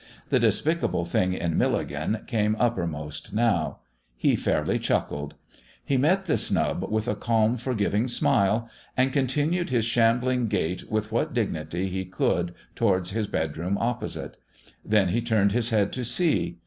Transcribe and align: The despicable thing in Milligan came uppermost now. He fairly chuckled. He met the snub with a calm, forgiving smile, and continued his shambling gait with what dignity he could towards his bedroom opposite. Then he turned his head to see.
The 0.29 0.39
despicable 0.39 1.05
thing 1.05 1.35
in 1.35 1.59
Milligan 1.59 2.21
came 2.25 2.55
uppermost 2.57 3.33
now. 3.33 3.81
He 4.17 4.35
fairly 4.35 4.79
chuckled. 4.79 5.35
He 5.85 5.95
met 5.95 6.25
the 6.25 6.39
snub 6.39 6.89
with 6.89 7.07
a 7.07 7.13
calm, 7.13 7.55
forgiving 7.57 8.07
smile, 8.07 8.67
and 8.97 9.13
continued 9.13 9.69
his 9.69 9.85
shambling 9.85 10.47
gait 10.47 10.89
with 10.89 11.11
what 11.11 11.35
dignity 11.35 11.87
he 11.89 12.03
could 12.05 12.55
towards 12.73 13.11
his 13.11 13.27
bedroom 13.27 13.77
opposite. 13.79 14.37
Then 14.83 15.09
he 15.09 15.21
turned 15.21 15.51
his 15.51 15.69
head 15.69 15.93
to 15.93 16.03
see. 16.03 16.57